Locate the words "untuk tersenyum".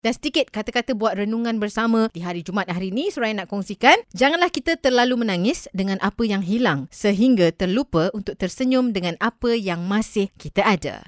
8.16-8.96